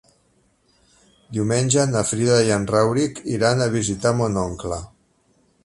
[1.37, 4.85] Diumenge na Frida i en Rauric iran a visitar mon oncle.